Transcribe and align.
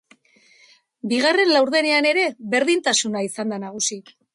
Bigarren 1.11 1.53
laurdenean 1.57 2.11
ere 2.15 2.27
berdintasuna 2.57 3.27
izan 3.31 3.57
da 3.57 3.67
nagusi. 3.69 4.05